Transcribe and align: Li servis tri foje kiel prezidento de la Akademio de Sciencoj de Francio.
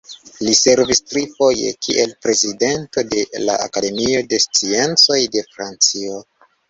Li 0.45 0.53
servis 0.59 1.01
tri 1.09 1.21
foje 1.33 1.67
kiel 1.87 2.15
prezidento 2.25 3.03
de 3.11 3.21
la 3.43 3.59
Akademio 3.67 4.25
de 4.33 4.41
Sciencoj 4.47 5.19
de 5.37 5.45
Francio. 5.55 6.19